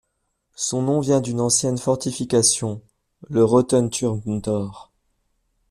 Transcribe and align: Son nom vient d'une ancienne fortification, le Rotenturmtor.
Son 0.55 0.81
nom 0.81 0.99
vient 0.99 1.21
d'une 1.21 1.39
ancienne 1.39 1.77
fortification, 1.77 2.81
le 3.29 3.43
Rotenturmtor. 3.45 4.91